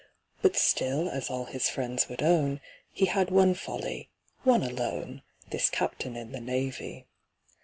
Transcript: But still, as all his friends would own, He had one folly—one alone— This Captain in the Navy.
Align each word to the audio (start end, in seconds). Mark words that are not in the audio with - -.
But 0.41 0.55
still, 0.57 1.07
as 1.09 1.29
all 1.29 1.45
his 1.45 1.69
friends 1.69 2.09
would 2.09 2.23
own, 2.23 2.59
He 2.91 3.05
had 3.05 3.29
one 3.29 3.53
folly—one 3.53 4.63
alone— 4.63 5.21
This 5.51 5.69
Captain 5.69 6.15
in 6.15 6.31
the 6.31 6.41
Navy. 6.41 7.05